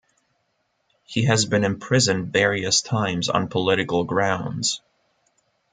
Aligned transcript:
He 1.03 1.25
has 1.25 1.45
been 1.45 1.63
imprisoned 1.63 2.33
various 2.33 2.81
times 2.81 3.29
on 3.29 3.49
political 3.49 4.03
grounds. 4.03 4.81